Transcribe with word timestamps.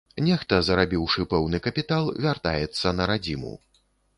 Нехта, 0.27 0.57
зарабіўшы 0.69 1.25
пэўны 1.35 1.61
капітал, 1.67 2.09
вяртаецца 2.27 2.97
на 2.99 3.03
радзіму. 3.13 3.53